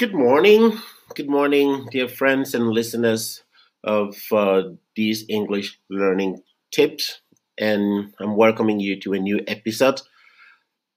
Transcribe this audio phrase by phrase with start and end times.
[0.00, 0.78] Good morning.
[1.14, 3.42] Good morning, dear friends and listeners
[3.84, 4.62] of uh,
[4.96, 6.40] these English learning
[6.72, 7.20] tips.
[7.58, 10.00] And I'm welcoming you to a new episode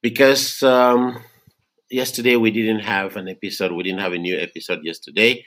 [0.02, 1.22] because um,
[1.92, 3.74] yesterday we didn't have an episode.
[3.74, 5.44] We didn't have a new episode yesterday.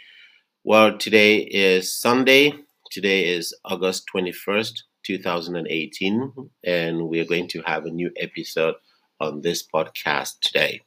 [0.63, 2.53] Well, today is Sunday.
[2.91, 6.51] Today is August 21st, 2018.
[6.63, 8.75] And we're going to have a new episode
[9.19, 10.83] on this podcast today.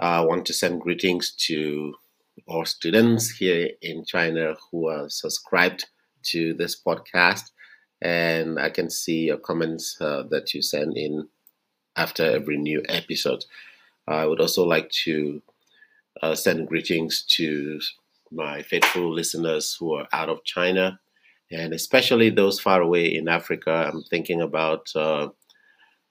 [0.00, 1.94] I want to send greetings to
[2.48, 5.84] all students here in China who are subscribed
[6.22, 7.50] to this podcast.
[8.00, 11.28] And I can see your comments uh, that you send in
[11.96, 13.44] after every new episode.
[14.08, 15.42] I would also like to
[16.22, 17.78] uh, send greetings to
[18.32, 20.98] my faithful listeners who are out of China
[21.50, 23.90] and especially those far away in Africa.
[23.92, 25.28] I'm thinking about uh,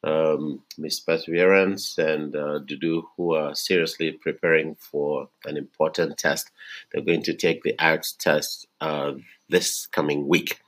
[0.04, 6.52] um, Miss Perseverance and uh, Dudu, who are seriously preparing for an important test.
[6.92, 9.14] They're going to take the IELTS test uh,
[9.50, 10.60] this coming week.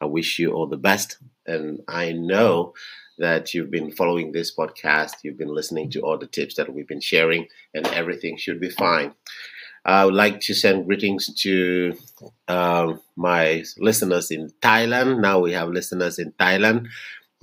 [0.00, 1.18] I wish you all the best.
[1.46, 2.74] And I know
[3.18, 6.88] that you've been following this podcast, you've been listening to all the tips that we've
[6.88, 9.14] been sharing, and everything should be fine.
[9.86, 11.96] I would like to send greetings to
[12.48, 15.20] um, my listeners in Thailand.
[15.20, 16.88] Now we have listeners in Thailand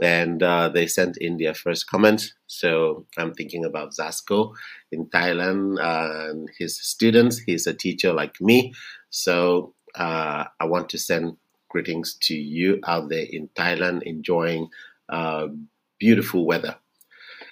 [0.02, 2.34] and uh, they sent in their first comment.
[2.48, 4.54] So I'm thinking about Zasco
[4.92, 7.38] in Thailand and his students.
[7.38, 8.74] He's a teacher like me.
[9.12, 11.38] So uh, I want to send
[11.70, 14.70] greetings to you out there in Thailand enjoying
[15.08, 15.48] uh,
[16.00, 16.76] beautiful weather.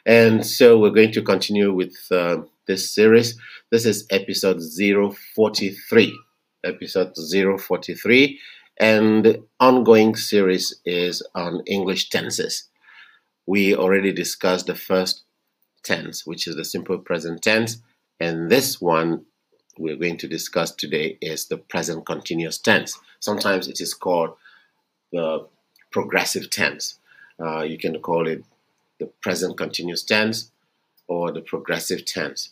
[0.06, 3.38] And so we're going to continue with uh, this series.
[3.70, 6.20] This is episode 043.
[6.66, 8.40] Episode 043
[8.80, 12.70] and the ongoing series is on English tenses.
[13.46, 15.24] We already discussed the first
[15.84, 17.82] tense, which is the simple present tense,
[18.20, 19.26] and this one
[19.78, 23.00] we're going to discuss today is the present continuous tense.
[23.20, 24.32] Sometimes it is called
[25.12, 25.48] the
[25.92, 27.00] progressive tense.
[27.40, 28.44] Uh, you can call it
[29.00, 30.52] the present continuous tense
[31.08, 32.50] or the progressive tense,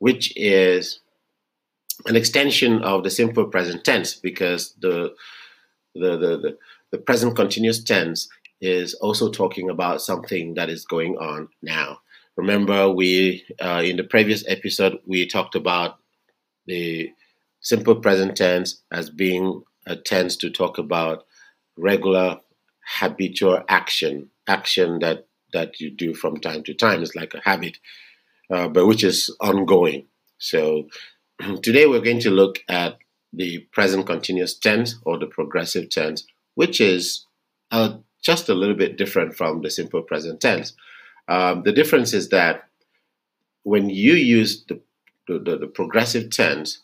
[0.00, 1.00] which is
[2.04, 5.14] an extension of the simple present tense because the
[6.00, 6.58] the, the, the,
[6.92, 8.28] the present continuous tense
[8.60, 11.98] is also talking about something that is going on now.
[12.36, 15.98] Remember, we uh, in the previous episode we talked about
[16.66, 17.10] the
[17.60, 21.24] simple present tense as being a tense to talk about
[21.76, 22.40] regular
[22.98, 27.02] habitual action, action that that you do from time to time.
[27.02, 27.78] It's like a habit,
[28.50, 30.06] uh, but which is ongoing.
[30.38, 30.88] So
[31.62, 32.98] today we're going to look at
[33.36, 37.26] the present continuous tense or the progressive tense, which is
[37.70, 40.72] uh, just a little bit different from the simple present tense.
[41.28, 42.64] Um, the difference is that
[43.62, 44.80] when you use the,
[45.28, 46.82] the, the progressive tense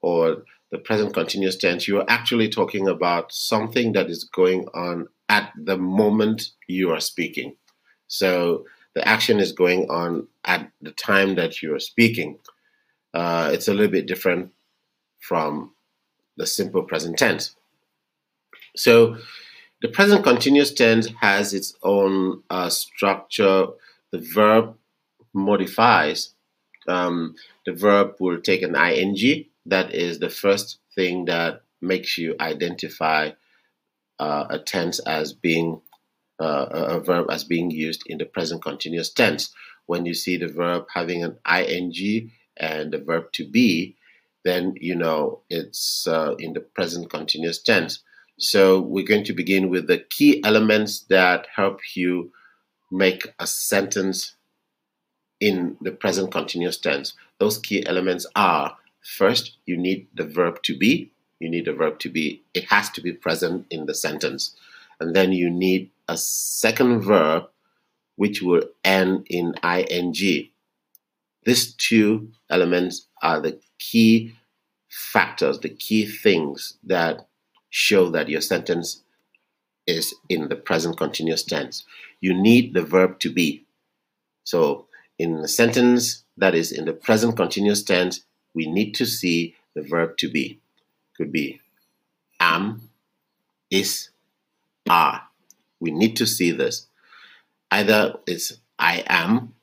[0.00, 5.08] or the present continuous tense, you are actually talking about something that is going on
[5.28, 7.54] at the moment you are speaking.
[8.08, 8.64] So
[8.94, 12.38] the action is going on at the time that you are speaking.
[13.14, 14.50] Uh, it's a little bit different
[15.20, 15.72] from
[16.36, 17.54] the simple present tense.
[18.76, 19.16] So
[19.82, 23.66] the present continuous tense has its own uh, structure.
[24.12, 24.76] The verb
[25.34, 26.34] modifies.
[26.88, 27.34] Um,
[27.66, 29.46] the verb will take an ing.
[29.66, 33.32] That is the first thing that makes you identify
[34.18, 35.80] uh, a tense as being
[36.40, 39.54] uh, a verb as being used in the present continuous tense.
[39.86, 43.96] When you see the verb having an ing and the verb to be,
[44.44, 48.00] then you know it's uh, in the present continuous tense.
[48.38, 52.32] So we're going to begin with the key elements that help you
[52.90, 54.34] make a sentence
[55.40, 57.14] in the present continuous tense.
[57.38, 61.10] Those key elements are first, you need the verb to be.
[61.40, 62.42] You need the verb to be.
[62.54, 64.54] It has to be present in the sentence.
[65.00, 67.44] And then you need a second verb
[68.16, 70.48] which will end in ing.
[71.44, 73.58] These two elements are the
[73.90, 74.34] key
[74.88, 77.26] factors, the key things that
[77.70, 79.02] show that your sentence
[79.86, 81.84] is in the present continuous tense.
[82.20, 83.64] You need the verb to be.
[84.44, 84.86] So,
[85.18, 88.24] in a sentence that is in the present continuous tense,
[88.54, 90.60] we need to see the verb to be.
[91.16, 91.60] Could be
[92.40, 92.88] am,
[93.70, 94.10] is,
[94.88, 95.22] are.
[95.80, 96.86] We need to see this.
[97.70, 99.54] Either it's I am,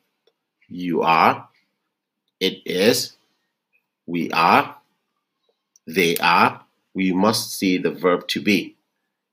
[0.67, 1.49] you are,
[2.39, 3.17] it is,
[4.09, 4.75] we are,
[5.85, 6.65] they are,
[6.95, 8.75] we must see the verb to be.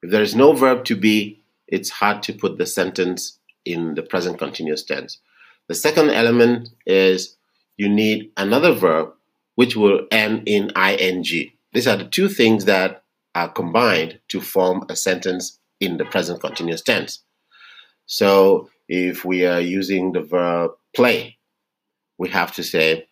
[0.02, 4.02] If there is no verb to be, it's hard to put the sentence in the
[4.02, 5.18] present continuous tense.
[5.68, 7.36] The second element is
[7.78, 9.14] you need another verb
[9.54, 11.50] which will end in ing.
[11.72, 13.02] These are the two things that
[13.34, 17.20] are combined to form a sentence in the present continuous tense.
[18.04, 21.38] So if we are using the verb play,
[22.18, 23.08] we have to say,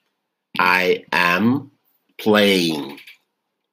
[0.58, 1.70] I am
[2.18, 2.98] playing.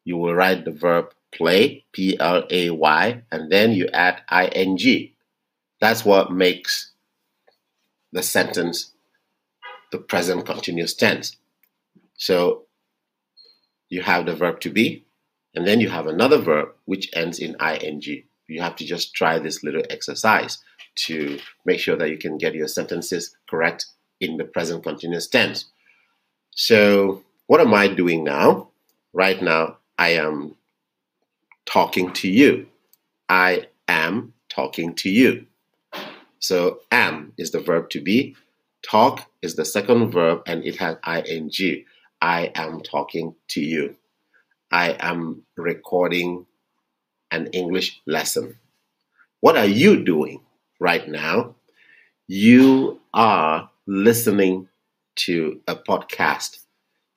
[0.04, 4.22] You will write the verb play, P L A Y, and then you add
[4.56, 5.12] ing.
[5.80, 6.92] That's what makes
[8.12, 8.92] the sentence
[9.92, 11.38] the present continuous tense.
[12.16, 12.66] So
[13.89, 15.06] you have the verb to be,
[15.54, 18.24] and then you have another verb which ends in ing.
[18.48, 20.57] You have to just try this little exercise
[20.95, 23.86] to make sure that you can get your sentences correct
[24.19, 25.66] in the present continuous tense.
[26.53, 28.69] So, what am I doing now?
[29.13, 30.56] Right now, I am
[31.65, 32.68] talking to you.
[33.30, 35.45] I am talking to you.
[36.39, 38.36] So, am is the verb to be.
[38.83, 41.51] Talk is the second verb and it has ing.
[42.21, 43.95] I am talking to you.
[44.71, 46.45] I am recording
[47.31, 48.57] an English lesson.
[49.39, 50.42] What are you doing
[50.80, 51.56] right now?
[52.27, 54.68] You are listening
[55.26, 56.60] to a podcast.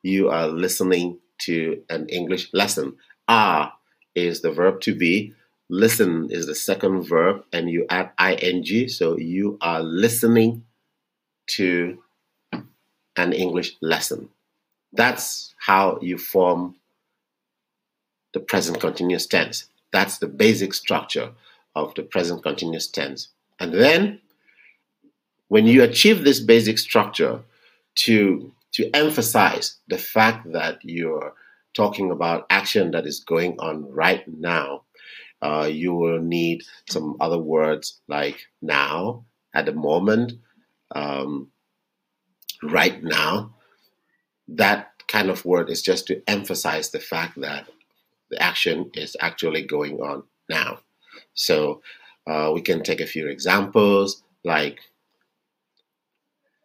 [0.03, 2.97] You are listening to an English lesson.
[3.29, 3.73] Are
[4.15, 5.33] is the verb to be.
[5.71, 8.11] Listen is the second verb, and you add
[8.43, 8.89] ing.
[8.89, 10.65] So you are listening
[11.57, 11.99] to
[13.17, 14.29] an English lesson.
[14.93, 16.77] That's how you form
[18.35, 19.67] the present continuous tense.
[19.93, 21.33] That's the basic structure
[21.75, 23.29] of the present continuous tense.
[23.59, 24.21] And then,
[25.49, 27.41] when you achieve this basic structure
[27.97, 31.35] to, to emphasize the fact that you're
[31.75, 34.83] talking about action that is going on right now,
[35.43, 39.25] uh, you will need some other words like now,
[39.55, 40.33] at the moment,
[40.95, 41.49] um,
[42.63, 43.55] right now.
[44.49, 47.69] That kind of word is just to emphasize the fact that
[48.31, 50.81] the action is actually going on now.
[51.35, 51.83] So
[52.27, 54.81] uh, we can take a few examples like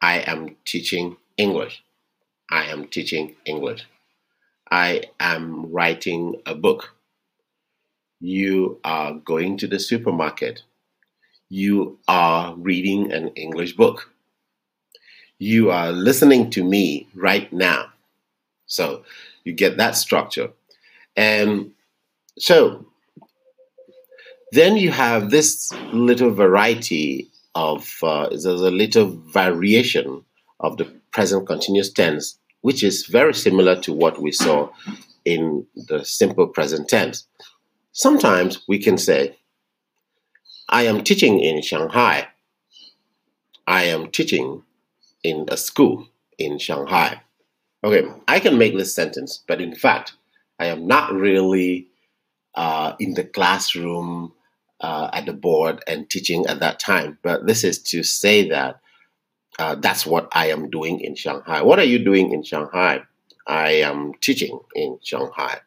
[0.01, 1.83] I am teaching English.
[2.51, 3.85] I am teaching English.
[4.71, 6.95] I am writing a book.
[8.19, 10.63] You are going to the supermarket.
[11.49, 14.11] You are reading an English book.
[15.39, 17.87] You are listening to me right now.
[18.67, 19.03] So
[19.43, 20.51] you get that structure.
[21.15, 21.71] And
[22.37, 22.85] so
[24.51, 30.23] then you have this little variety of, uh, there's a little variation
[30.59, 34.69] of the present continuous tense which is very similar to what we saw
[35.25, 37.27] in the simple present tense.
[37.91, 39.37] Sometimes we can say,
[40.67, 42.27] I am teaching in Shanghai.
[43.65, 44.63] I am teaching
[45.23, 46.07] in a school
[46.37, 47.21] in Shanghai.
[47.83, 50.13] Okay, I can make this sentence, but in fact,
[50.59, 51.87] I am not really
[52.55, 54.33] uh, in the classroom
[54.81, 57.17] uh, at the board and teaching at that time.
[57.21, 58.79] But this is to say that
[59.57, 61.61] uh, that's what I am doing in Shanghai.
[61.61, 63.01] What are you doing in Shanghai?
[63.47, 65.59] I am teaching in Shanghai.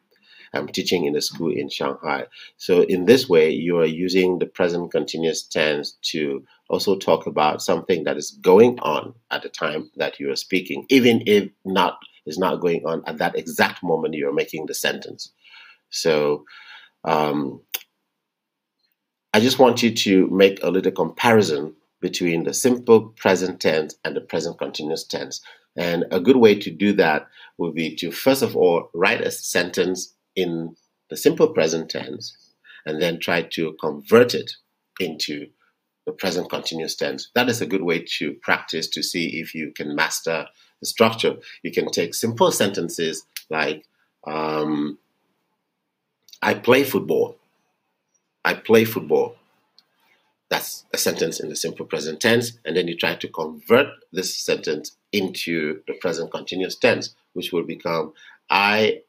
[0.55, 2.27] I'm teaching in a school in Shanghai.
[2.59, 7.63] So, in this way, you are using the present continuous tense to also talk about
[7.63, 11.99] something that is going on at the time that you are speaking, even if not
[12.27, 15.33] is not going on at that exact moment you are making the sentence.
[15.91, 16.45] So,
[17.05, 17.61] um,
[19.35, 24.15] I just want you to make a little comparison between the simple present tense and
[24.15, 25.41] the present continuous tense.
[25.77, 29.31] And a good way to do that would be to first of all write a
[29.31, 30.77] sentence in
[31.09, 32.37] the simple present tense
[32.85, 34.53] and then try to convert it
[35.01, 35.47] into
[36.05, 37.31] the present continuous tense.
[37.35, 40.47] That is a good way to practice to see if you can master
[40.81, 41.37] the structure.
[41.63, 43.85] You can take simple sentences like,
[44.27, 44.99] um,
[46.43, 47.39] I play football.
[48.45, 49.37] I play football.
[50.51, 52.59] That's a sentence in the simple present tense.
[52.65, 57.65] And then you try to convert this sentence into the present continuous tense, which will
[57.65, 58.13] become
[58.51, 59.03] I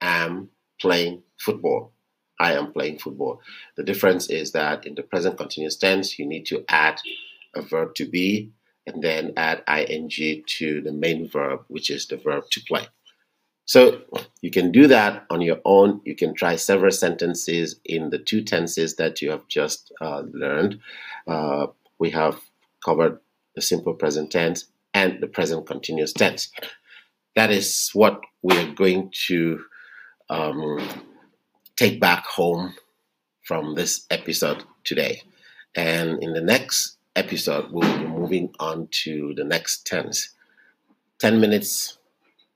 [0.00, 0.50] am
[0.80, 1.92] playing football.
[2.38, 3.40] I am playing football.
[3.76, 7.00] The difference is that in the present continuous tense, you need to add
[7.54, 8.52] a verb to be
[8.86, 10.10] and then add ing
[10.46, 12.86] to the main verb, which is the verb to play.
[13.66, 14.02] So
[14.40, 16.00] you can do that on your own.
[16.04, 20.78] You can try several sentences in the two tenses that you have just uh, learned.
[21.26, 21.66] Uh,
[21.98, 22.40] we have
[22.84, 23.18] covered
[23.56, 26.50] the simple present tense and the present continuous tense.
[27.34, 29.64] That is what we're going to
[30.30, 30.78] um,
[31.74, 32.74] take back home
[33.42, 35.22] from this episode today.
[35.74, 40.30] And in the next episode, we'll be moving on to the next tense.
[41.18, 41.98] 10 minutes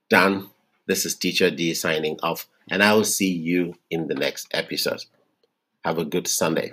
[0.09, 0.51] done
[0.91, 5.05] This is Teacher D signing off, and I will see you in the next episode.
[5.85, 6.73] Have a good Sunday.